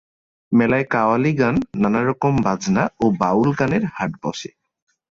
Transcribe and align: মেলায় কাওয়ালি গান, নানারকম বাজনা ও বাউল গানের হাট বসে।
মেলায় 0.51 0.85
কাওয়ালি 0.85 1.31
গান, 1.33 1.55
নানারকম 1.75 2.33
বাজনা 2.41 2.83
ও 2.99 3.05
বাউল 3.19 3.49
গানের 3.53 3.83
হাট 3.93 4.11
বসে। 4.23 4.49